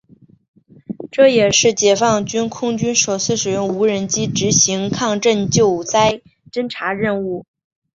[1.11, 7.45] 这也是解放军空军首次使用无人机执行抗震救灾侦察任务。